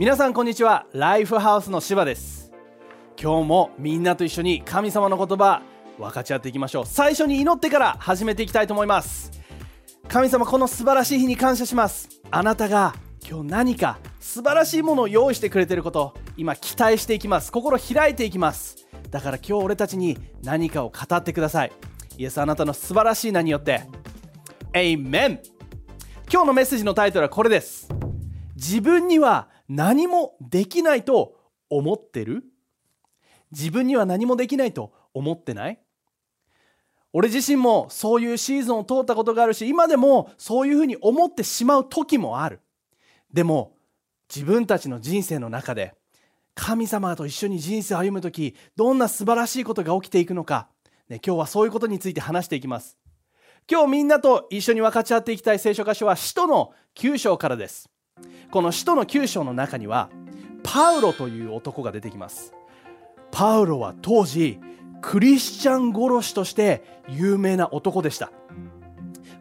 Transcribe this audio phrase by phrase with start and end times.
[0.00, 0.86] 皆さんこんにちは。
[0.94, 2.50] ライフハウスの柴です。
[3.20, 5.60] 今日もみんなと一緒に神様の言葉
[5.98, 6.86] 分かち合っていきましょう。
[6.86, 9.30] 最初に祈ってから始めていきたいと思います。
[10.08, 12.08] 神様この素晴らしい日に感謝します。
[12.30, 12.94] あなたが
[13.28, 17.52] 今日何か素晴らしいものを用意してくれていること今期待していきます。
[17.52, 18.86] 心開いていきます。
[19.10, 21.72] だから今日俺たちに何かを語ってください。
[22.16, 23.82] イエスあなたの素晴らしい名によって。
[24.72, 25.40] エイメン
[26.32, 27.86] 今日のメッセージのタイトルはこれです。
[28.56, 31.36] 自分には何もできないと
[31.70, 32.42] 思ってる？
[33.52, 35.78] 自分には何もできないと思ってない？
[37.12, 42.58] 俺自身もそういうシーズンを通ったことがあるし今でもそういうふうに思ってしまう時もある。
[43.32, 43.76] でも
[44.28, 45.94] 自分たちの人生の中で
[46.56, 50.68] 神様と一緒に人生を歩む時どんな素晴らしいことが起きていくのか、
[51.08, 52.96] ね、今日はそういうことについて話していきます。
[53.70, 57.89] 今日みんなと一緒に分かち合っていきたい聖書箇所は使徒の9章からです。
[58.50, 60.10] この使徒の9章の中には
[60.62, 62.54] パウロという男が出てきます。
[63.30, 64.58] パウロは当時
[65.00, 68.32] クリスチャン殺しとして有名な男でした。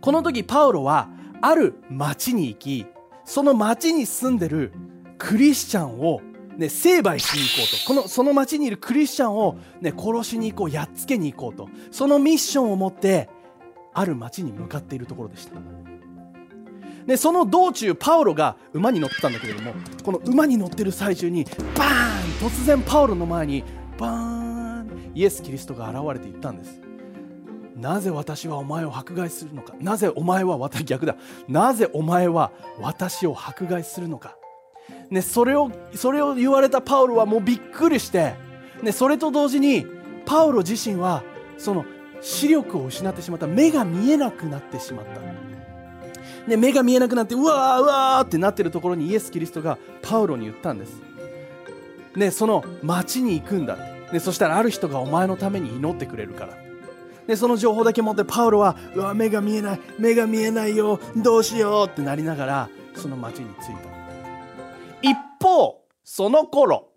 [0.01, 1.09] この時パウロは
[1.41, 2.85] ある町に行き
[3.25, 4.71] その町に住んでる
[5.17, 6.21] クリスチャンを、
[6.57, 7.87] ね、成敗しに行こうと。
[7.87, 11.69] このその町にいるクリスチャンを、ね、殺しに行こうやっつけに行こうと。
[11.91, 13.29] そのミッションを持って
[13.93, 15.59] ある町に向かっているところでした。
[17.09, 21.43] でその道中パウロが馬に乗ってたんだけれどもこの馬に乗ってる最中に
[21.75, 23.63] バーン突然パウロの前に
[23.97, 26.79] バーンイエス・キリストが現れて言ったんです。
[27.75, 29.73] なぜ私はお前を迫害するのか？
[29.79, 31.15] なぜお前は私逆だ。
[31.47, 34.37] なぜお前は私を迫害するのか、
[35.09, 38.35] ね、それをそれを言われたパウロはもうびっくりして、
[38.83, 39.87] ね、それと同時に
[40.27, 41.23] パウロ自身は
[41.57, 41.85] その
[42.21, 43.47] 視力を失ってしまった。
[43.47, 45.21] 目が見えなくなってしまった
[46.47, 51.01] で目が見えなくなってうわーうわーってなってるところにイエス・キリストがパウロに言ったんです、
[52.15, 53.77] ね、その町に行くんだ
[54.11, 56.57] でそしたらある人がお前のために祈ってくれるから。
[57.27, 65.07] でその情報だけ持ってパウロはうわ目が見えない目が見えないよどうしようってなりながらその町に着いた。
[65.07, 66.87] 一方その頃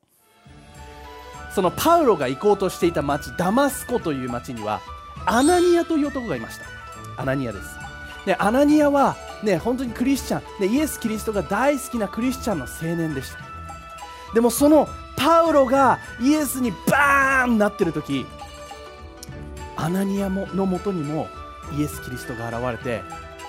[1.55, 4.81] そのパウロが行こうとしていた町ダマスコという町には
[5.27, 6.65] アナニアという男がいました。
[7.21, 7.69] アナニアです。
[8.25, 13.39] でアナニアはね本当にクリスチャン、ね、イエス・キリストが大好きなクリスチャンの青年でした。
[14.35, 18.27] でもそのパウロがイエスにバーンなってる時
[19.77, 21.29] アナニアものもとにも
[21.77, 23.03] イエス・キリストが現れて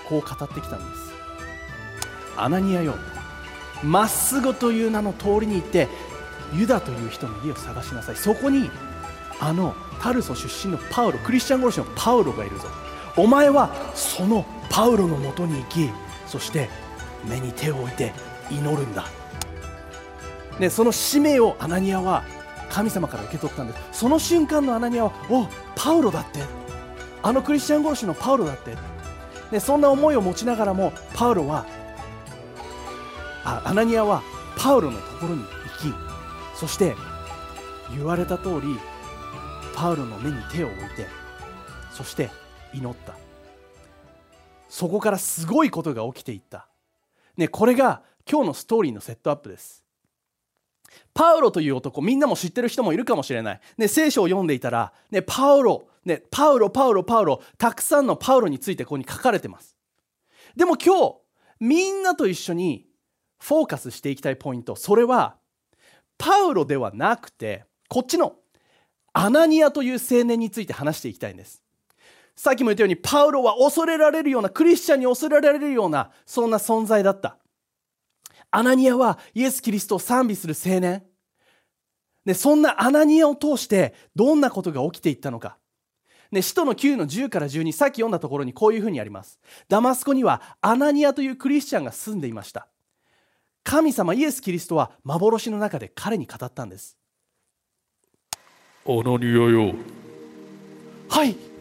[0.08, 1.12] こう語ってきたんです。
[2.36, 2.94] アナニアよ
[3.82, 5.88] まっすぐという名の通りに行って
[6.52, 8.16] ユダという人の家を探しなさい。
[8.16, 8.70] そこに
[9.40, 12.68] あのタルソ出身のパウロクリスチャン殺しのパウロがいるぞ。
[13.16, 15.88] お前はそのパウロのもとに行き
[16.26, 16.68] そして
[17.24, 18.12] 目に手を置いて
[18.50, 19.06] 祈るんだ、
[20.58, 22.24] ね、その使命をアナニアは
[22.70, 25.46] 神様から受け取ったんですその瞬間のアナニアはお
[25.76, 26.64] パウロだって。
[27.24, 28.76] あのクリスチャン殺しのパウロだって、
[29.50, 31.64] ね、そんな思いを持ちながらもパウロは
[33.44, 34.22] あアナニアは
[34.58, 35.94] パウロのところに行き
[36.54, 36.94] そして
[37.92, 38.76] 言われた通り
[39.74, 41.06] パウロの目に手を置いて
[41.92, 42.30] そして
[42.74, 43.23] 祈った。
[44.74, 46.66] そこからすごいことが起きていった、
[47.36, 49.84] ね、これが今日のストーリーのセットアップです。
[51.14, 59.76] パウロという男みんなも知ってる人もいるかもしれない、ね、聖書を読んでいたら、ね、パウロ、ね、パウロパウロパウロたくさんのパウロについてここに書かれてます。
[60.56, 61.14] でも今日
[61.60, 62.88] みんなと一緒に
[63.38, 64.74] フォーカスしていきたいポイント。
[64.74, 65.36] それは
[66.18, 68.34] パウロではなくてこっちの
[69.12, 71.63] アナニアという青年について話していきたいんです。
[72.36, 77.38] さっきも言ったようにパウロは恐れられるようなクリスチャンに恐れられるようなそんな存在だった。
[78.50, 81.04] アナニアはイエス・キリストを賛美する青年。
[82.24, 85.58] でそんなアナニアを通してどんなことが起きていったのか。
[86.30, 89.38] ね、使徒の9の10から12さっき読んだところにこういうふうにあります。
[89.68, 92.68] ダマスコにはアナニアというクリスチャンが住んでいました。
[93.62, 96.98] 神様イエス・キリストは幻の中で彼に語ったんです。
[98.86, 99.74] アナニアよ。
[101.08, 101.53] はい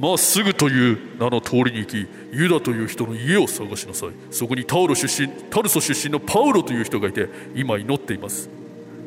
[0.00, 4.10] まっすぐという名の通りに行きユダという人の家を探しなさい。
[4.30, 8.48] そこにタウロ出身タルソ出身のパウロという人がいて今祈っています。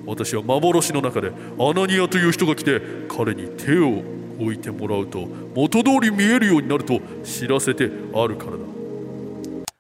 [0.06, 4.04] 私は幻の中でアナニアという人が来て彼に手を
[4.40, 8.58] 置いてもらうと元通り見えるようになると知らせてあるからだ。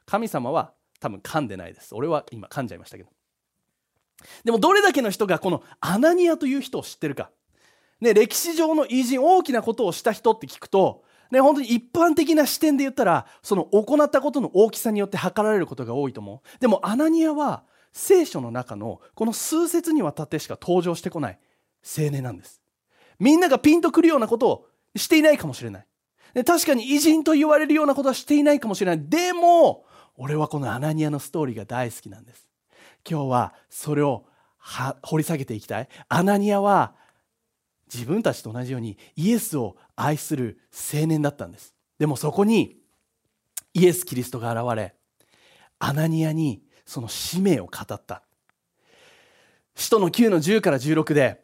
[0.05, 1.95] 神様は多分噛んでないです。
[1.95, 3.09] 俺は今噛んじゃいましたけど。
[4.43, 7.31] でもどれだけの人がこのアナニアという人を知ってるか。
[8.01, 16.59] ね、歴史上の偉人大きなことをした人って聞くと、ね、本当に一般的な視点で言ったらその行ったことの大きさによって測られることが多いと思う。
[16.59, 17.63] でもアナニアは
[17.93, 21.39] 聖書の中のこの数節にわたってしか登場してこない
[21.85, 22.61] 青年なんです。
[23.19, 25.87] みんながピンとくるようなことをしていないかもしれない。
[26.33, 29.09] で確かに偉人と言われるようなことはしていないかもしれない。
[29.09, 29.85] でも
[30.17, 32.49] 俺はこのアナニアのストーリーが大好きなんです。
[33.09, 34.25] 今日はそれを
[35.03, 35.87] 掘り下げていきたい。
[36.09, 36.93] アナニアは
[37.93, 40.59] 自分たちと同じようにイエスを愛する
[40.93, 42.77] 青年だったんですでもそこに
[43.73, 44.95] イエス・キリストが現れ
[45.79, 48.23] アナニアにその使命を語った
[49.75, 51.41] 使徒の9の10から16で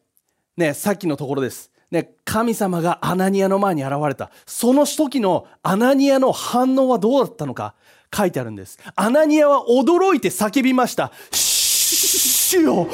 [0.56, 4.30] ねさっきのところですね、神様がアナニアの前に現れた。
[4.46, 7.76] その時のアナニアの反応はどうだったのか
[8.14, 8.78] 書いてあるんです。
[8.96, 11.14] アナニアは驚いて叫びました。
[11.32, 12.88] 主よ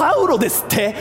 [0.00, 0.94] パウロですって。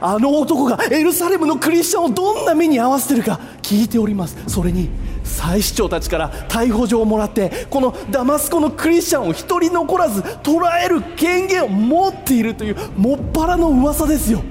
[0.00, 4.38] あの男がエルサレムのクリスチャンをどんな目に遭わせてるか聞いております。
[4.46, 4.88] それに
[5.24, 14.42] 祭司長たちから逮捕状をもらってこのダマスコのクリスチャンを一人残らず捕らえる権限を持っているというもっぱらの噂ですよ。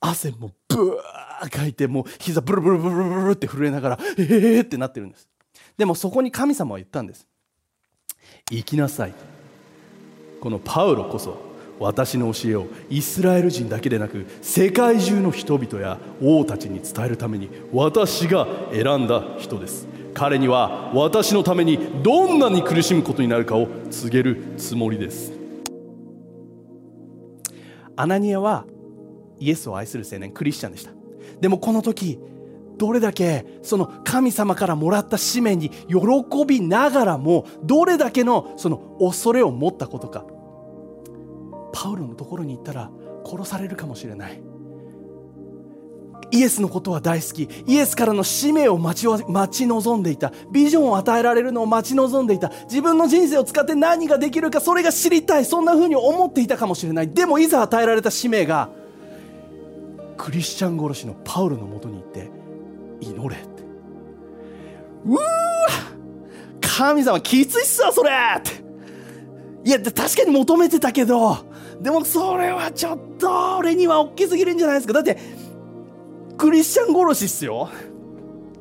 [0.00, 5.28] 汗もブワーかいてもう膝ブルブルブルブルって震えながらええーってなってるんです。
[5.78, 7.24] でもそこに神様は言ったんです。
[8.50, 9.14] 行きなさい。
[10.40, 11.53] このパウロこそ
[11.84, 19.86] 私の教えをイスラエル人だけでなく世界中の人々や王たちに伝えるために私が選んだ人です。
[20.14, 25.34] 彼には私のためにどんなに苦しむことになるかを告げるつもりです。
[27.96, 28.64] アナニアは
[29.38, 30.92] イエスを愛する青年クリスチャンでした。
[31.38, 32.18] でもこの時
[32.78, 40.24] どれだけその神様からもらった使命に喜びながらもどれだけのその恐れを持ったことか
[41.74, 42.88] パウロのところに行ったら
[43.26, 44.40] 殺されるかもしれない。
[46.30, 47.48] イエスのことは大好き。
[47.66, 50.32] イエスからの使命を待ち待ち望んでいた。
[50.52, 52.50] ビジョンを与えられるのを待ち望んでいた。
[52.64, 55.44] 自分の人生を使って何ができるかそれが知りたい。
[55.44, 57.10] そんな風に思っていたかもしれない。
[57.10, 58.70] でもいざ与えられた使命が
[60.16, 62.30] クリスチャン殺しのパウロのもとに行って
[63.00, 63.62] 祈れって。
[65.06, 65.20] うわ
[66.60, 68.64] 神様きついっすわそれって。
[69.64, 71.53] いや確かに求めてたけど
[71.84, 74.94] でもそれはちょっと俺には大きすぎるんじゃないですか。
[74.94, 75.18] だって
[76.38, 77.68] クリスチャン殺しっすよ。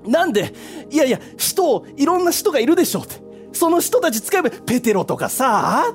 [0.05, 0.53] なんで
[0.91, 3.15] いやいや人をいろんな人がいるでしょって。
[3.53, 5.85] その人たち使えばペテロとかさ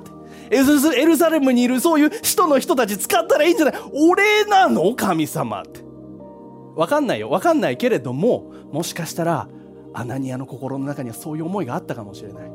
[0.51, 3.75] エルサレムにいるそういう人の人たち使ったらいいんじゃない？
[3.93, 4.95] 俺なの？
[4.95, 5.83] 神様って。
[6.77, 7.29] わかんないよ。
[7.29, 9.49] わかんないけれどももしかしたら
[9.93, 12.51] アナニアの心の中にはそういう思いがあったかもしれない。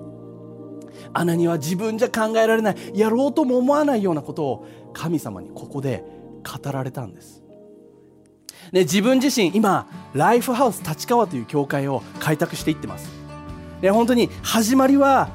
[1.14, 6.04] アナニは自分じゃ考えられないやろうとも思わないようなことを神様にここで
[6.44, 7.44] 語られたんです、
[8.72, 13.10] ね、自分自身今ライフハウス立川という教会を開拓していってます、
[13.82, 15.30] ね、本当に始まりは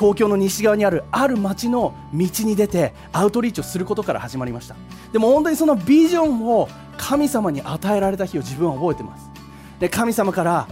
[0.00, 4.74] 東京の西側にあるある町の道に出てアウトリーチをすることから始まりました。
[5.12, 9.30] でも本当にそのビジョンを神様に与えられた日を自分は覚えてます。
[9.78, 10.66] で神様から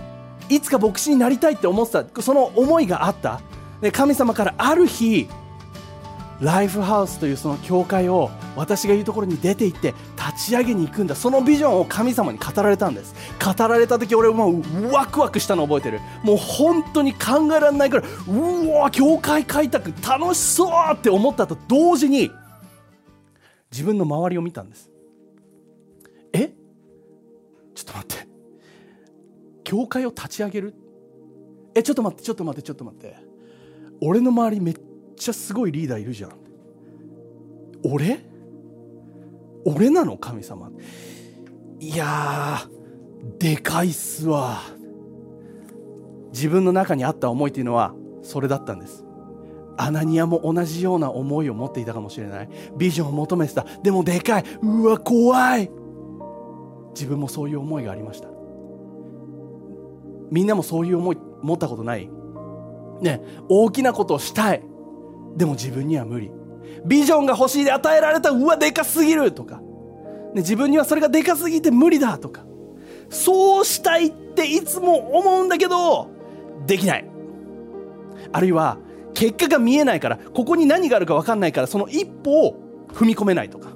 [0.49, 3.43] いつか牧師になりたいって思ってたその思いがあった。
[3.81, 5.29] で神様からある日
[6.41, 11.17] ライフハウスというその教会を私が言うところに出て行って立ち上げに行くんだ。
[11.17, 13.13] そのビジョンを神様に語られたんです。
[13.45, 16.01] 語られた時俺もうワクワクしたの覚えてる。
[16.23, 22.31] もう本当に考えられないからうわ教会開拓楽しそうって思ったと同時に
[23.73, 24.91] 自分の周りを見たんです。
[26.33, 26.53] え？
[27.75, 28.29] ちょっと待って。
[29.65, 30.75] 教会を立ち上げる？
[31.75, 33.28] えちょっと待ってちょっと待ってちょっと待って。
[34.01, 34.75] 俺の周りめっ
[35.17, 36.33] ちゃすごいリーダーいるじゃん。
[37.85, 38.21] 俺？
[39.65, 40.17] 俺なの？
[40.17, 40.71] 神様。
[41.81, 42.61] いや
[43.39, 44.61] でかいっすわ。
[46.33, 49.05] 自分の中にあった思いっていうのはそれだったんです。
[49.77, 52.49] アナニアも同じような思いを持っていたかもしれない。
[52.77, 53.65] ビジョンを求めてた。
[53.83, 54.45] でもでかい。
[54.63, 55.71] うわ怖い。
[56.95, 58.29] 自分もそういう思いがありました。
[60.31, 62.11] みんなもそういう思い持ったことない？
[63.01, 64.63] ね大きなことをしたい。
[65.37, 66.31] でも自分には無理。
[66.85, 69.63] ビジョンが欲しいで与えられたうわでかすぎるとか、ね、
[70.37, 72.45] 自分にはそれがでかすぎて無理だとか。
[73.11, 76.11] そうしたいっていつも思うんだけど
[76.67, 77.09] できない。
[78.33, 78.79] あるいは
[79.15, 82.57] 結果が見えないからここに何があるか分かんないからその一歩を
[82.89, 83.71] 踏み込めないとか。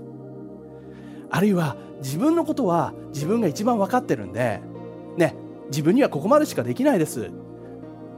[1.31, 4.61] あるいは自分のことは自分が一番分かってるんで
[5.17, 5.35] ね
[5.71, 7.31] 自分にはここまでしかできないです。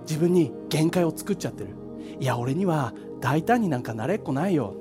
[0.09, 1.71] 自分に限界を作っちゃってる。
[2.21, 4.75] いや俺には大胆になんかなれっこないよ。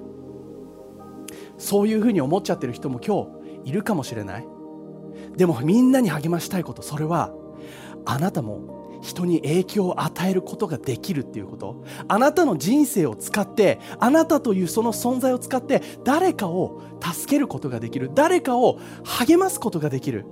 [1.58, 3.28] そういうふうに思っちゃってる人も今
[3.64, 4.48] 日いるかもしれない。
[5.38, 7.34] でもみんなに励ましたいことそれは
[8.06, 11.84] あなたも人に影響を与えることができるっていうこと。
[12.08, 18.12] あなたの人生を使ってあなたというその存在を使って誰かを助けることができる。
[18.14, 20.26] 誰かを励ますことができる、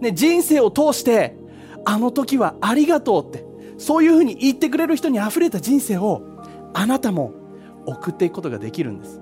[0.00, 1.36] ね、人生を通して
[1.84, 3.45] あの時はありがとうって
[3.78, 6.22] そういうふうに言ってくれる人にあふれた人生を
[6.74, 7.32] あなたも
[7.86, 9.20] 送っていくことができるんです。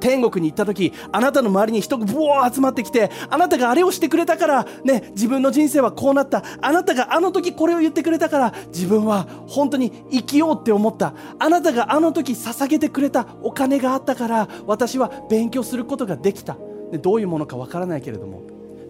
[0.00, 6.44] 天国に行った時あなたの周りに人がブワー集まってきてあなたがあれをしてくれたからね自分の人生はこうなった。
[6.60, 11.14] あなたがあの時これを言ってくれたから自分は本当に生きようって思った。
[11.38, 16.56] あなたがあの時捧げてくれたお金があったから私は勉強することができた。
[16.92, 18.42] でどういうものかわからないけれども。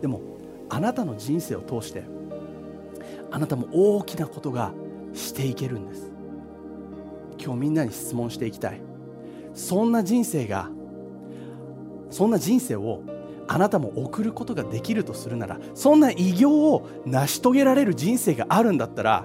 [0.02, 0.20] でも
[0.68, 2.04] あなたの人生を通して
[3.30, 4.72] あなたも大きなことが
[5.14, 6.12] していけるんです。
[7.42, 8.80] 今日みんなに質問していきたい。
[9.54, 10.70] そんな人生が
[12.10, 13.02] そんな人生を
[13.48, 19.24] あなたも送ることができるとするならそんな偉業を成し遂げられる人生があるんだったら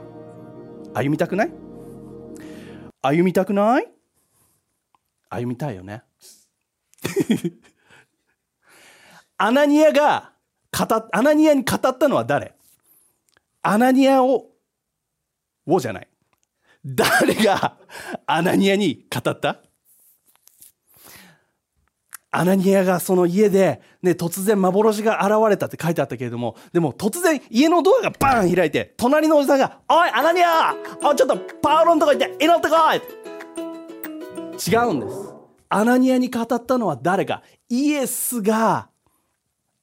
[0.94, 1.52] 歩みたくない？
[3.02, 3.88] 歩みたくない？
[5.30, 6.04] 歩みたいよね。
[9.38, 10.32] アナニアが
[10.72, 12.56] 語アナニアに語ったのは誰？
[13.62, 14.53] アナニアを
[15.66, 16.08] をじゃない。
[16.86, 17.78] 誰が
[18.26, 19.60] アナニアに語った？
[22.36, 30.76] アナニアがその家で、ね、突然幻が現れたって書いてあったけれども、でも突然家のドアがバーン開いて、隣のおじさんが、おい、アナニアあ、
[31.16, 33.02] ちょっとパウロのとこ行って祈ってこい！
[34.72, 35.16] 違うんです。
[35.70, 37.44] アナニアに語ったのは誰か。
[37.70, 38.90] イエスが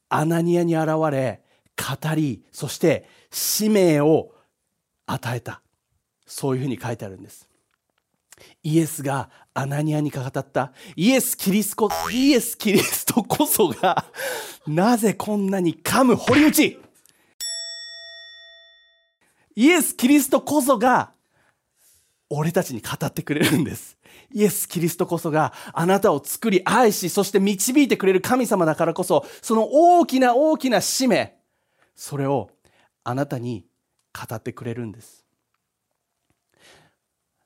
[0.09, 1.43] アナニアに現れ、
[1.77, 4.33] 語り、そして使命を
[5.07, 5.63] 与えた。
[6.31, 7.49] そういうふうに書いてあるんです。
[8.63, 10.73] イエスがアナニアに語った。
[10.95, 14.07] イエス・キリストイエス・キリストこそが
[14.65, 16.79] なぜこんなに噛む堀内。
[19.57, 21.11] イエス・キリストこそが
[22.31, 23.99] 俺たちに語ってくれるんです。
[24.33, 31.37] イエス・キリストこそがあなたを作り愛しそして導いてくれる神様だからこそその大きな大きな使命
[31.97, 32.51] それを
[33.03, 33.67] あなたに
[34.15, 35.27] 語ってくれるんです。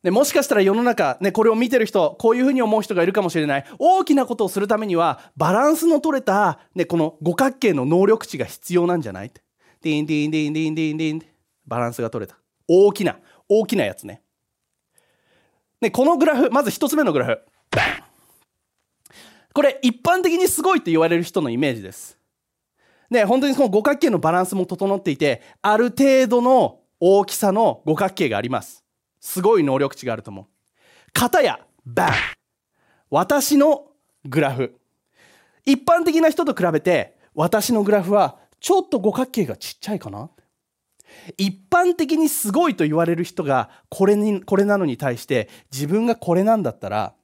[0.05, 3.65] ね、もしかしたら世の中、ね、これを見てる人、こういうふうに思う人がいるかもしれない。
[3.79, 9.33] 大きなことをするためには、バランスの取れた、ね、この五角形の能力値が必要なんじゃない？
[9.81, 11.23] ディンディンディンディンディンディン
[11.67, 12.39] バランスが取れた。
[12.69, 13.17] 大きな、
[13.49, 14.21] 大きなやつね。
[15.81, 17.41] ね、このグラフ、まず一つ目のグラフ。
[19.55, 22.19] これ、一般的にすごいって言われる人のイメージです。
[23.09, 28.84] ね、本当にその五角形のバランスも整っていて、ある程度の大きさの五角形があります。
[29.25, 30.47] すごい能力値があると思う。
[31.15, 32.13] 片や、バン。
[33.09, 33.87] 私の
[34.27, 34.79] グラフ。
[35.65, 40.29] 一般的な人と比べて、私のグラフはちょっと五角形がちっちゃいかな。
[41.39, 47.15] 一般的にすごいと言われる人がこれにこれなのに対して自分がこれなんだったら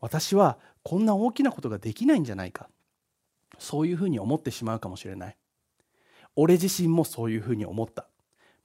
[0.00, 2.70] 私はこんな大きなことができないんじゃないか。
[3.58, 5.36] そういうふうに思ってしまうかもしれない。
[6.34, 8.08] 俺自身もそういうふうに思った。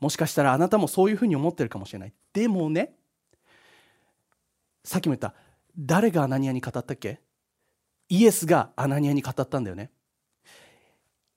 [0.01, 2.13] もしかしたらあなたもそういうふうに思ってるかもしれない。
[2.33, 2.93] でもね
[4.83, 5.33] さっきも言った
[5.77, 7.21] 誰がアナニアに語ったっけ？
[8.09, 9.91] イエスがアナニアに語ったんだよね。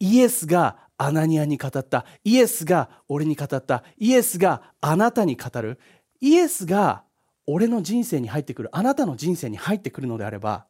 [0.00, 2.04] イエスがアナニアに語った。
[2.24, 3.84] イエスが俺に語った。
[3.96, 5.78] イエスがあなたに語る。
[6.20, 7.04] イエスが
[7.46, 8.70] 俺の人生に入ってくる。
[8.72, 10.66] あなたの人生に入ってくるのであれば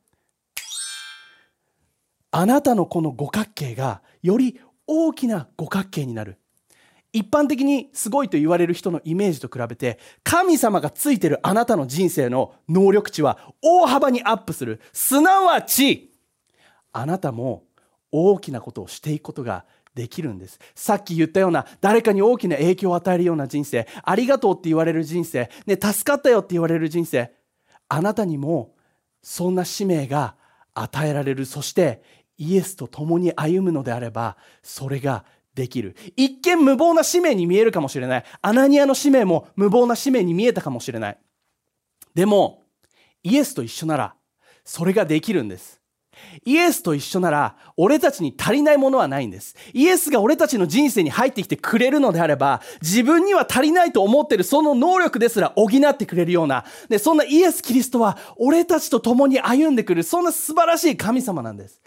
[2.32, 6.38] あなたのこの五角形がより大きな五角形になる。
[7.14, 14.80] 一般的にすごいと言われる人のイメージと比べて神様がついてるあなたの人生の能力値は大幅にアップする。
[14.92, 16.12] すなわち
[16.92, 17.62] あなたも
[18.10, 20.58] 大きなことをしていくことができるんです。
[20.74, 27.32] さっき言ったような誰かに大きな影響を与えるような人生ありがとうって言われる人生、ね、助かったよって言われる人生。
[27.88, 28.74] あなたにも
[29.22, 30.34] そんな使命が
[30.74, 31.46] 与えられる。
[31.46, 32.02] そして
[32.38, 35.96] イエスと共に歩むのであればそれができる。
[36.16, 38.24] 一見無謀な使命に見えるかもしれない。
[38.42, 41.18] アナニアの使命も無謀な使命に見えたかもしれない。
[42.14, 42.62] でも、
[43.22, 44.14] イエスと一緒なら、
[44.64, 45.80] それができるんです。
[46.44, 49.56] イエスと一緒なら、俺たちに足りないものはないんです。
[49.72, 61.80] イエスが俺たちの人生に入ってきてくれるのであれば、自分には足りないと思ってるその能力ですら補ってくれるような、で、そんなイエス・キリストは、俺たちと共に歩んでくる、そんな素晴らしい神様なんです。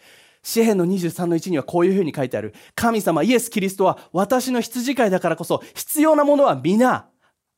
[0.47, 2.53] 詩篇の23の1にはこういうふうに書いてある。
[2.73, 7.09] 神様イエス・キリストは私の羊飼いだからこそ必要なものは皆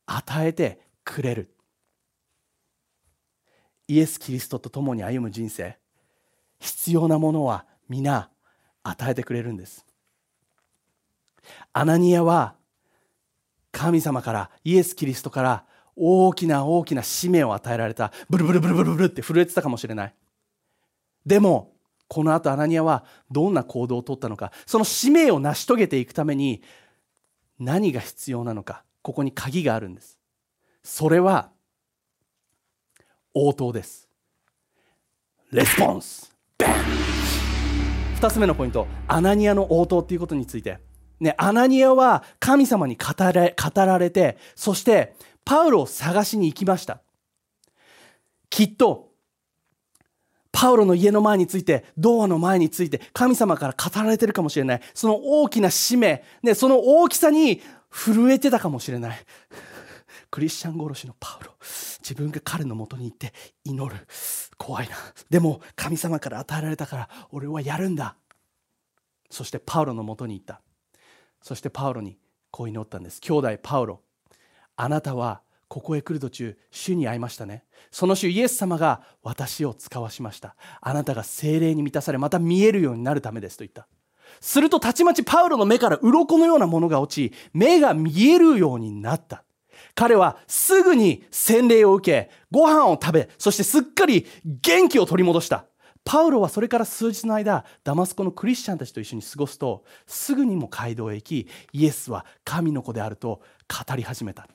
[0.06, 1.54] 与えてくれる。
[3.86, 5.78] イエス・キリストと共に歩む人生、
[6.58, 8.28] 必要なものは皆
[8.82, 9.86] 与えてくれるんです。
[11.72, 12.56] アナニアは
[13.70, 20.14] 神様からイエス・キリストから大きな大きな使命を与えられたブルブルブルブルブルって震えてたかもしれない
[21.24, 21.70] でも
[22.10, 26.60] この後アナニアはどんな行動をとったのかその使命を成し遂げていくために
[27.60, 30.18] 何が必要なのかここに鍵があるんです。
[30.82, 31.50] それは
[33.32, 34.08] 応答です。
[35.52, 36.34] レスポンス。
[36.58, 36.70] バン
[38.20, 38.88] 2つ目のポイント。
[39.06, 40.78] アナニアの応答っていうことについて。
[41.20, 45.14] ね、アナニアは神様に語れ語られてそして
[45.44, 47.02] パウロを探しに行きました。
[48.48, 49.09] きっと
[50.52, 54.80] パウロの家の前についてドアの前について神様から語られてるかもしれない。
[54.94, 59.18] その大きな使命、ね、その大きさに震えてたかもしれない。
[60.30, 61.52] クリスチャン殺しのパウロ。
[62.00, 63.32] 自分が彼のもとに行って
[63.64, 64.06] 祈る。
[64.58, 64.96] 怖いな。
[65.28, 68.16] でも神様から与えられたから俺はやるんだ。
[69.30, 70.60] そしてパウロのもとに行った。
[71.42, 72.18] そしてパウロに
[72.50, 73.20] こう祈ったんです。
[73.20, 74.02] 兄弟パウロ
[74.76, 83.86] あなたはここへ来る途中主に会いましたねその主イエス様が私を使わしましたあなたが精霊に満たされまた見えるようになるためですと言った
[84.40, 89.44] するとたちまちパウロの目から鱗のようなものが落ち目が見えるようになった
[89.94, 95.66] 彼はすぐに洗礼を受け、ご飯を食べ、そしてすっかり元気を取り戻した。
[96.04, 104.48] パウロはそれから数日の間、ダマスコのクリスチャンたちと一緒に過ごすと、すぐにも街道へ行き、イエスは神の子であると語り始めた。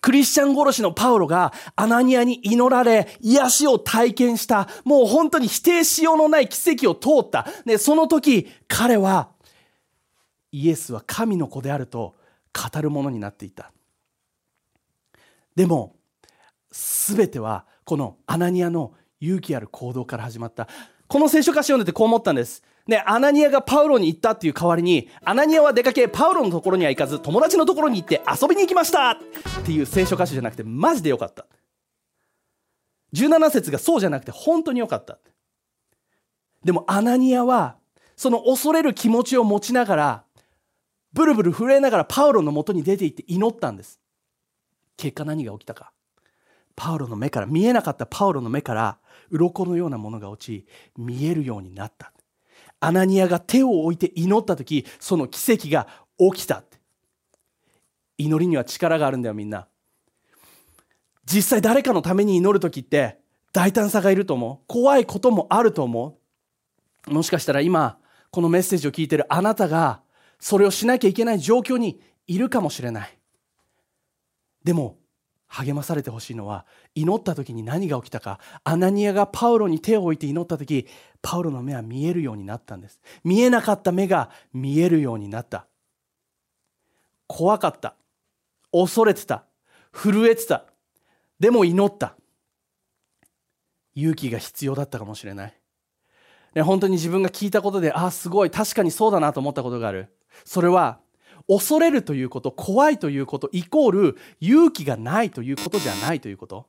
[0.00, 7.46] クリスチャン殺しのパウロがアナニアに祈られ、癒しを体験した、もう本当に否定しようのない奇跡を通った。
[7.64, 9.30] ね、その時、彼は
[10.52, 12.16] イエスは神の子であると
[12.52, 13.72] 語るものになっていた。
[15.54, 15.96] でも
[16.70, 20.68] 全てはこのアナニアの勇気ある行動から始まった
[21.06, 29.10] この聖書歌詞読んでてこう思ったんですね、アナニアがパウロに行ったっていう代わりにアナニアは出かけパウロのところには行かず友達のところに行って遊びに行きました。
[29.12, 29.16] っ
[29.64, 31.46] ていう聖書歌詞じゃなくてマジでよかった。
[33.14, 35.18] 17節がそうじゃなくて本当によかった。
[36.64, 37.76] でもアナニアは
[38.16, 40.24] その恐れる気持ちを持ちながら
[41.12, 44.00] ブルブル震えながらパウロのもとに出て行って祈ったんです。
[44.96, 45.92] 結果何が起きたか。
[46.76, 48.98] パウロの目から見えなかったパウロの目から
[49.30, 50.66] 鱗のようなものが落ち
[50.96, 52.12] 見えるようになった。
[52.80, 55.86] アナニアが手を置いて祈った時その奇跡が
[56.18, 56.64] 起きた
[58.20, 59.66] 祈りには力があるんだよみんな。
[61.24, 63.18] 実際誰かのために祈る時って
[63.52, 64.64] 大胆さがいると思う。
[64.66, 66.18] 怖いこともあると思
[67.06, 67.10] う。
[67.10, 67.98] もしかしたら今
[68.30, 70.02] このメッセージを聞いてるあなたが
[70.38, 73.18] それをしなきゃいけない状況にいるかもしれない。
[74.64, 74.98] でも
[75.50, 80.86] 励まされてほしいのは祈った時に何が起きたかアナニアがパウロに手を置いて祈った時
[81.22, 83.00] パウロの目は見えるようになったんです。
[83.24, 85.66] 見えなかった目が見えるようになった。
[87.26, 87.96] 怖かった。
[88.72, 89.44] 恐れてた。
[89.92, 90.64] 震えてた。
[91.38, 92.14] でも祈った。
[93.94, 95.54] 勇気が必要だったかもしれない、
[96.54, 100.16] ね、本当に自分が聞いたことでああすごい確かにそうだなと思ったことがある。
[100.44, 101.00] それは
[101.50, 106.68] 恐れるということ怖いということイコール勇気がないということじゃないということ。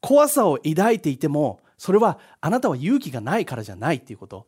[0.00, 4.46] 怖さを抱いていてもそれはあなたは勇気がないからじゃないっていうこと。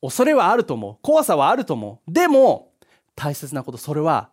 [0.00, 0.96] 恐れはあると思う。
[1.02, 2.12] 怖さはあると思う。
[2.12, 2.72] でも
[3.16, 4.30] 大切なことそれは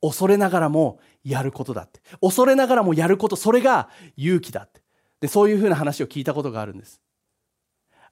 [0.00, 2.00] 恐れながらもやることだって。
[2.20, 4.82] 恐れながらもやることそれが勇気だって。
[5.20, 7.00] でそういうふうな話を聞いたことがあるんです。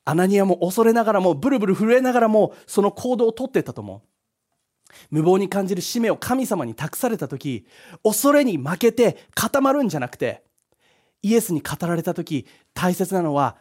[0.05, 4.03] アナニアも恐れながらもブルブル震えながらもその行動をとってたと思う。
[5.11, 7.67] 無謀に感じる使命を神様に託された時
[8.03, 10.43] 恐れに負けて固まるんじゃなくて
[11.23, 13.57] イエスに語られた時大切なのは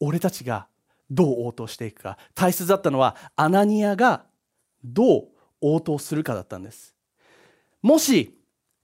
[0.00, 0.68] 俺たちが
[1.10, 2.18] どう応答していくか。
[2.34, 4.24] 大切だったのはアナニアが
[4.84, 5.28] どう
[5.60, 6.94] 応答するかだったんです。
[7.82, 8.36] もし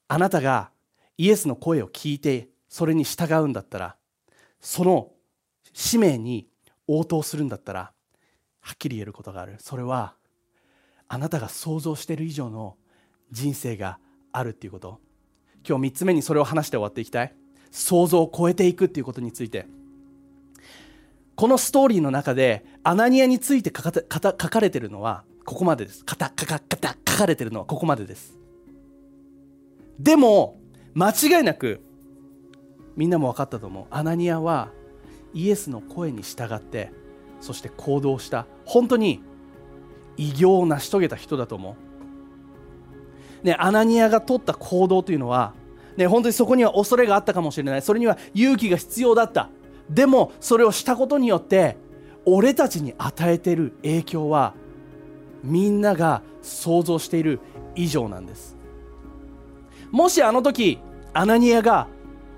[0.08, 0.70] あなたが
[1.18, 3.96] イエスの声を聞いてそれに従うんだったら
[4.60, 5.10] その
[5.72, 6.48] 使命に
[6.86, 7.92] 応答するんだったら
[8.60, 9.56] はっきり言えることがある。
[9.58, 10.14] それは
[11.12, 12.78] あなたが想像している以上の
[13.30, 13.98] 人生が
[14.32, 14.98] あるっていうこと。
[15.68, 17.34] 今日3つ目にそれを話して終わっていきたい。
[17.70, 19.66] 想像を超えていくっていうことについて。
[21.36, 25.98] このストーリーの中でアナニアについて書かれてるのはここまでです。
[25.98, 26.46] 書か書
[27.18, 28.38] かれてるのはここまでです。
[30.00, 30.58] でも
[30.94, 31.82] 間違いなく
[32.96, 33.86] みんなも分かったと思う。
[33.90, 34.70] アナニアは
[35.34, 36.90] イエスの声に従って
[37.42, 38.46] そして行動した。
[38.64, 39.20] 本当に
[40.22, 41.76] 偉業を成し遂げた人だと思
[43.42, 43.44] う。
[43.44, 45.52] ね、アナニアが取った行動というのは、
[45.96, 47.82] ね、本当にそこには恐れがあったかもしれない。
[47.82, 49.50] それには勇気が必要だった。
[49.90, 51.76] でもそれをしたことによって
[52.24, 54.54] 俺たちに与えている影響は
[55.42, 57.40] みんなが想像している
[57.74, 58.56] 以上なんです。
[59.90, 60.78] もしあの時
[61.12, 61.88] アナニアが、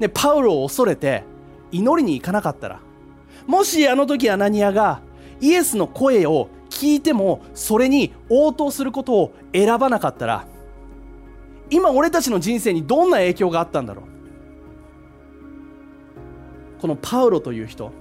[0.00, 1.22] ね、パウロを恐れて
[1.70, 2.80] 祈りに行かなかったら
[3.46, 5.02] もしあの時アナニアが
[5.40, 10.44] イエスの声を聞いてもそれに応答することを選ばなかったら
[11.70, 14.04] 今俺たちの人生にどんな影響があったんだろう。
[16.80, 17.92] このパウロという人、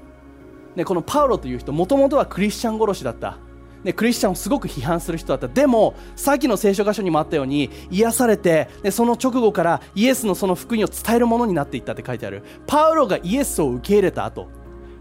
[0.76, 3.38] ね、このパウロという人もともとはクリスチャン殺しだった。
[3.84, 5.48] ね、クリスチャンをすごく批判する人だった。
[5.48, 12.44] でもさっきの聖書箇所にもあったように癒されてでその直後からイエスのその福音を伝えるものになっていったって書いてある。
[12.66, 14.50] パウロがイエスを受け入れた後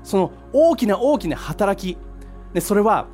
[0.05, 1.99] その大きな大きな働き
[2.53, 3.07] でそれは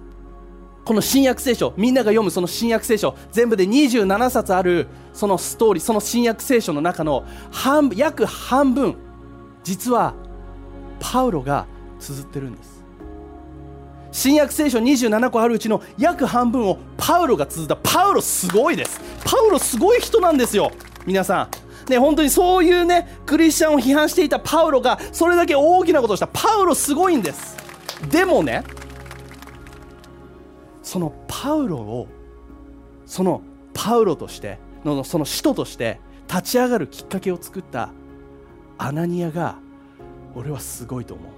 [0.84, 8.96] この新約聖書みんなが読むその新約聖書全部で27冊あるそのストーリーその新約聖書の中の半約半分
[9.64, 10.14] 実は
[11.00, 11.66] パウロが
[11.98, 12.78] 綴ってるんです。
[14.10, 17.76] 新約聖書27個あるうちの約半分をパウロが綴った。
[17.76, 19.00] パウロすごいです。
[19.24, 20.72] パウロすごい人なんですよ。
[21.06, 21.48] 皆さ
[21.86, 21.90] ん。
[21.90, 26.26] ね本当にそういうねクリスチャンを批判していたパウロがそれだけ大きなことをした。
[26.26, 27.56] パウロすごいんです。
[28.10, 28.64] でもね
[30.88, 32.08] そのパウロを
[33.04, 33.42] その
[33.74, 37.90] パウロとしてのその使徒として立ち上がるきっかけを作った
[38.78, 39.58] アナニアが
[40.34, 41.32] 俺はすごいと思う。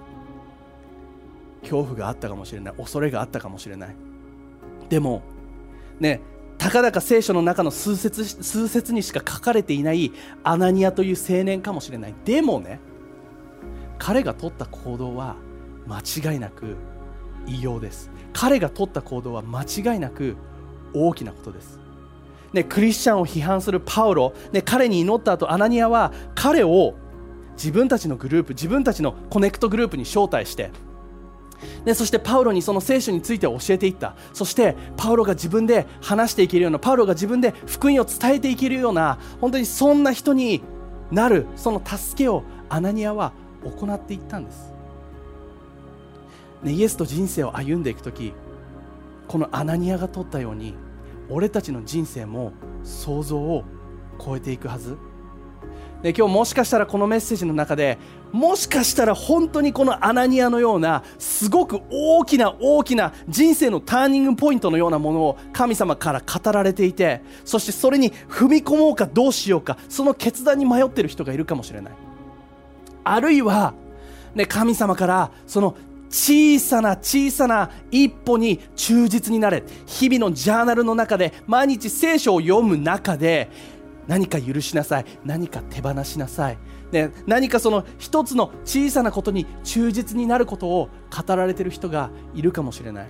[1.63, 2.73] 恐怖があったかもしれない。
[2.77, 3.95] 恐れがあったかもしれない。
[4.87, 5.21] でも
[5.99, 6.21] ね
[6.57, 10.13] たかだか聖書の中の数節数節にしか書かれていない
[10.45, 12.13] アナニアという青年かもしれない。
[12.23, 12.79] でもね
[13.97, 15.35] 彼が取った行動は
[15.87, 16.77] 間違いなく
[17.47, 18.09] 異様です。
[18.33, 20.35] 彼が取った行動は間違いなく
[20.93, 21.79] 大きなことです。
[22.53, 26.95] ね、クリスチャンを批判するパウロ、ね、彼に祈った後アナニアは彼を
[27.53, 30.71] 自分たちのグループ自分たちのコネクトグループに招待して
[31.85, 34.15] でそしてパウロにその聖書について教えていった。
[34.33, 40.61] そしてパウロが自分で話していけるようなパウロが自分で福音を伝えていけるような本当にそんな人に
[41.11, 44.70] なるその助けをアナニアは行っていったんです、
[46.63, 48.33] ね、イエスと人生を歩んでいく時
[49.27, 50.75] このアナニアが取ったように
[51.29, 53.63] 俺たちの人生も想像を
[54.23, 54.97] 超えていくはず。
[56.01, 57.99] で今日もしかしたらこのメッセージの中で
[58.31, 71.93] もしかしたら本当にこのアナニアのようなすごく大きな大きな人生のターニングポイントのようなものを神様から語られていてそしてそれに踏み込もうかどうしようかその決断に迷っている人がいるかもしれない。
[73.03, 73.73] あるいは、
[74.33, 75.75] ね、神様からその
[76.11, 79.63] 小さな小さな一歩に忠実になれ。
[79.85, 83.49] 日々のジャーナルの中で毎日聖書を読む中で
[84.07, 85.05] 何か許しなさい。
[85.23, 86.57] 何か手放しなさい、
[86.91, 90.89] ね、何かその一つの小さなことに忠実になることを
[91.25, 93.09] 語られてる人がいるかもしれない。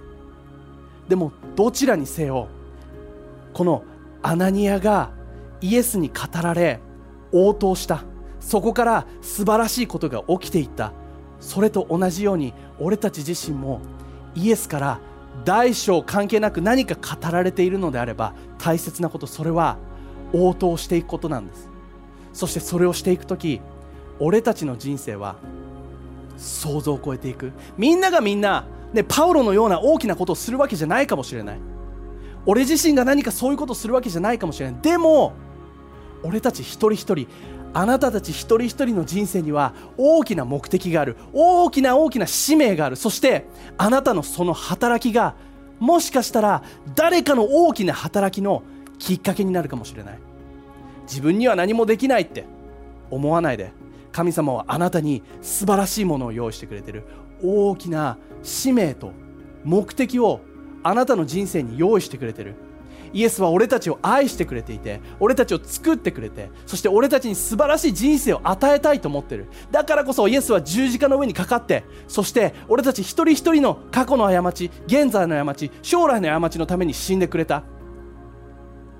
[1.10, 2.48] でもどちらにせよ
[3.54, 3.84] この
[4.22, 5.12] アナニアが
[5.60, 6.80] イエスに語られ
[7.32, 8.04] 応答した。
[8.40, 10.94] そこから素晴らしいことが起きていった。
[11.42, 13.82] それと同じように俺たち自身も
[14.36, 15.00] イエスから
[15.44, 19.78] 大小関係なく何か語られているのであれば大切なことそれは
[20.32, 21.70] 応答していくことなんです。
[22.32, 23.60] そしてそれをしていく時
[24.20, 25.36] 俺たちの人生は
[26.38, 27.52] 想像を超えていく。
[27.78, 31.60] みんながみんな、ね、パウロのような大きなことをするわけじゃないかもしれない。
[32.46, 34.82] 俺自身が何かそういうことをするわけじゃないかもしれない。
[34.82, 35.34] でも
[36.24, 37.28] 俺たち一人一人
[37.74, 41.16] あなたたち一人一人の人生には大きな目的がある。
[41.34, 42.96] 大きな大きな使命がある。
[42.96, 43.46] そして
[43.78, 45.36] あなたのその働きが
[45.80, 46.64] もしかしたら
[46.96, 48.64] 誰かの大きな働きの
[49.00, 50.20] きっかけになるかもしれない。
[51.04, 52.46] 自分には何もできないって
[53.10, 53.72] 思わないで。
[54.12, 57.04] 神様はあなたに素晴らしいものを用意してくれてる。
[57.42, 59.14] 大きな使命と
[59.64, 60.42] 目的を
[60.84, 62.56] あなたの人生に用意してくれてる。
[63.14, 69.48] イエスは俺たちを愛してくれていて俺たちを作ってくれてそして俺たちに素晴らしい人生を与えたいと思ってる。
[69.72, 77.64] だからこそイエスは十字架の上にかかってそして俺たち一人一人の過去の過ち現在の過ち将来の過ちのために死んでくれた。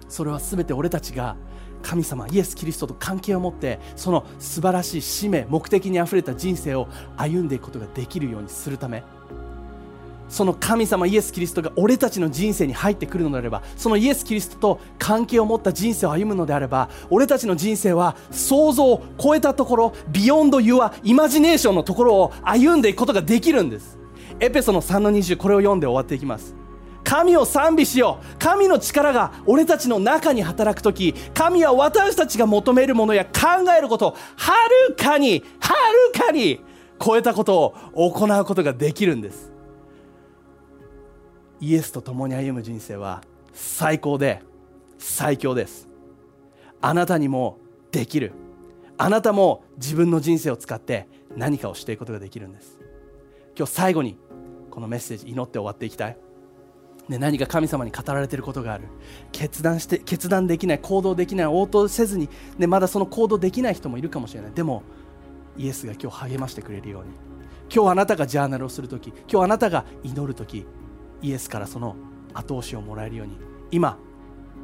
[0.08, 1.38] それは全て俺たちが
[1.82, 9.04] 神様イエス・キリストと関係を持ってその素晴らしい使命目的にあふれた人生を歩んでいくことができるようにするため。
[10.32, 24.00] その神様イエス・キリストが俺たちの人生に入ってくるのであればそのイエス・キリストと関係を持った人生を歩むのであれば俺たちの人生は想像を超えたところ beyond your imagination のところを歩んでいくことができるんです。
[24.40, 26.56] エペソの3の20これを読んで終わっていきます。
[27.04, 28.38] 神を賛美しよう。
[28.40, 34.54] 神の力が俺たちの中に働く時神は私たちが求めるものや考えることをは
[34.88, 35.74] るかには
[36.16, 36.64] るかに
[37.04, 39.51] 超えたことを行うことができるんです。
[41.62, 43.22] イエスと共に歩む人生は
[43.54, 44.42] 最高で
[44.98, 45.88] 最強です。
[46.82, 47.60] あなたにも
[47.92, 48.34] できる。
[48.98, 52.80] あなたも自分の人生を使って何かをしていくことができるんです。
[53.56, 54.18] 今日最後に
[54.72, 56.18] このメッセージ祈って終わっていきたい、
[57.10, 58.86] ね、何か神様に語られていることがある。
[59.32, 64.52] 決断して決断できない行動できない応答せずに、ね、まだその行動できない人もいるかもしれない。
[64.52, 64.82] でも
[65.58, 67.12] イエスが今日励ましてくれるように。
[67.74, 70.66] 今日あなたがジャーナルをするとき今日あなたが祈るとき
[71.22, 71.96] イエスからその
[72.34, 73.38] 後押しをもらえるように
[73.72, 73.98] 今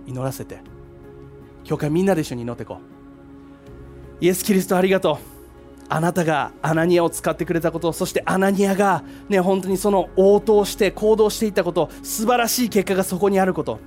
[0.05, 0.59] 祈らせて
[1.63, 2.77] 教会みんなで一緒に祈っていこう。
[4.19, 5.17] イエス・キリストありがとう。
[5.89, 13.79] あなたがアナニアを使ってくれたことそしてアナニアが、ね、本当にその応答して行動していったこと素晴らしい結果がそこにあること。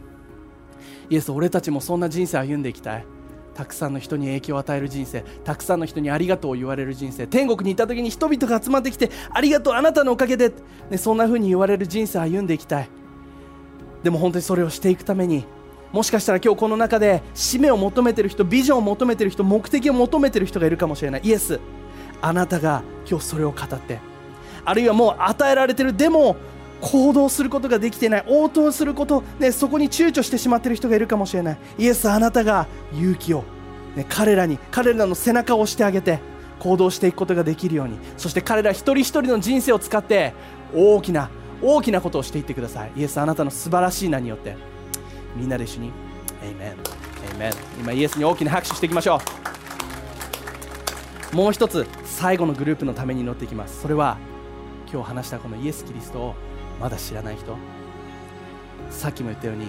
[1.09, 3.07] イエス俺たちもそんな人生を歩んでいきたい。
[3.61, 10.51] たくさんの人に影響を与える人生たくさんの人にありがとうを言われる人生天国に行った時に人々が集まってきてありがとうあなたのおかげで、
[10.89, 12.89] ね、そんな風に言われる人生を歩んでいきたい。
[14.03, 15.45] でも本当にそれをしていくために
[15.93, 21.21] もしかしたら今日この中で使命を求めてる人ビジョンを求めてる人目的を求めてる人がいるかもしれない。
[21.23, 21.61] イエス。
[22.23, 23.99] あなたが今日それを語って
[24.65, 26.37] あるいはもう与えられてるでも
[26.81, 28.25] 行動することができていない。
[28.27, 31.59] 応答すること、ね、そこに躊躇してしまっている人がいるかもしれない。
[31.79, 33.45] イエスあなたが勇気を、
[33.97, 36.21] ね、彼らに彼らの背中を押してあげて
[36.59, 37.99] 行動していくことができるように。
[38.17, 40.33] そして彼ら一人一人の人生を使って
[40.75, 41.31] 大きな
[41.63, 42.93] 大きなことをしていってください。
[42.97, 44.57] イエスあなたの素晴らしい名によって。
[45.37, 45.93] みんなで一緒に。
[46.43, 46.75] Amen
[47.39, 49.21] Amen 今イエスに大きな拍手していきましょ
[51.33, 51.37] う。
[51.37, 53.83] もう一つ最後のグループのために乗っていきます。
[53.83, 54.17] それは
[54.91, 56.35] 今日話したこのイエス・キリストを
[56.81, 57.57] まだ知らない人。
[58.91, 59.67] さっきも言ったように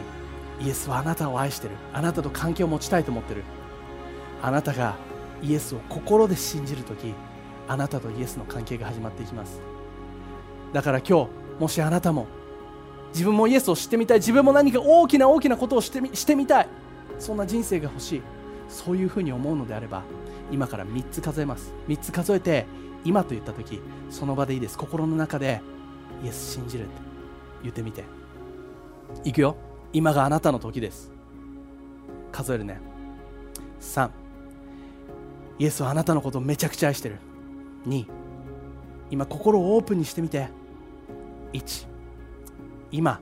[0.62, 1.76] イエスはあなたを愛してる。
[1.94, 3.44] あなたと関係を持ちたいと思ってる。
[4.42, 4.96] あなたが
[5.42, 7.14] イエスを心で信じる時
[7.68, 9.62] あなたとイエスの関係が始まっていきます。
[10.74, 12.28] だから今日もしあなたも
[13.14, 14.18] 自分もイエスを知ってみたい。
[14.20, 16.68] 自分も何か大きな大きなことをしてみしてみたい。
[17.20, 18.22] そんな人生が欲しい。
[18.70, 20.04] そういうふうに思うのであれば
[20.50, 21.74] 今から3つ数えます。
[21.88, 22.66] 3つ数えて
[23.04, 24.78] 今と言った時その場でいいです。
[24.78, 25.62] 心の中で
[26.24, 26.92] イエス信じるって
[27.64, 28.04] 言ってみて。
[29.24, 29.56] いくよ。
[29.94, 31.12] 今があなたの時です。
[32.32, 32.80] 数えるね。
[33.82, 34.10] 3
[35.60, 37.20] イエスはあなたのことをめちゃくちゃ愛してる。
[37.88, 38.06] 2
[39.10, 40.50] 今心をオープンにしてみて。
[41.54, 41.88] 1
[42.92, 43.20] 今。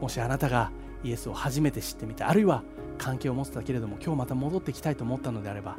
[0.00, 0.70] もしあなたが
[1.04, 2.62] イエスを初めて知ってみてあるいは
[2.98, 5.76] 関係を持ってたけれども今日また戻ってきたいと思ったのであれば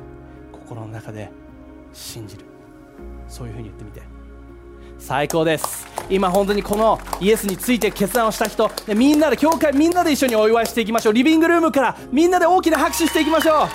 [0.51, 1.31] 心の中で
[1.93, 2.45] 信じる。
[3.27, 4.01] そういうふうに言ってみて。
[4.99, 5.90] 最高です。
[6.11, 8.69] 今本当にこのイエスについて決断をした人。
[8.95, 11.13] みんなで教会みんなで一緒にお祝いしていきましょう。
[11.13, 13.67] リビングルームからみんなで大きな拍手していきましょ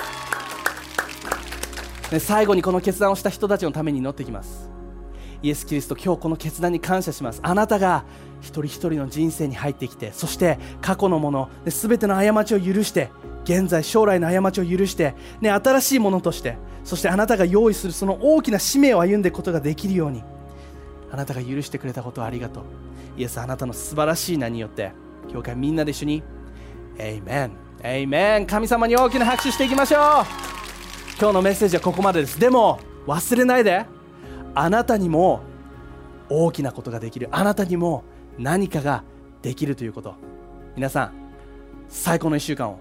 [2.11, 4.71] う、ね、最後にこの決断をした人たちのために祈っていきます。
[5.43, 7.41] イエス・キリスト今日この決断に感謝します。
[7.43, 8.05] あなたが
[8.43, 13.11] 一人一人の人生に入ってきてそして過去のもの全ての過ちを許して
[13.45, 20.23] 現在将来の過ちを許して、ね、新しいものとしてそしてあなたが用意するその大きな使命を歩んでいくことができるように。
[21.11, 22.65] あなたが許してくれたことをありがとう。
[23.17, 24.93] イエスあなたの素晴らしい名によって
[25.33, 26.23] 教会みんなで一緒に
[26.99, 30.01] エイメンエイメン神様に大きな拍手していきましょう。
[31.19, 32.39] 今日のメッセージはここまでです。
[32.39, 33.87] でも忘れないで。
[34.55, 35.41] あなたにも
[36.31, 37.29] 大きなことができる。
[37.31, 38.05] あなたにも
[38.39, 39.05] 何かが
[39.43, 40.15] できるということ。
[40.75, 41.13] 皆さん
[41.89, 42.79] 最高の1週間を